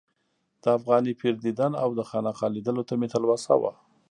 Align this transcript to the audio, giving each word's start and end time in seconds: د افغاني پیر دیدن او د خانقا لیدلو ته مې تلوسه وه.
د 0.61 0.63
افغاني 0.77 1.13
پیر 1.21 1.35
دیدن 1.45 1.71
او 1.83 1.89
د 1.99 2.01
خانقا 2.09 2.47
لیدلو 2.55 2.83
ته 2.89 2.93
مې 2.99 3.07
تلوسه 3.13 3.53
وه. 3.61 3.71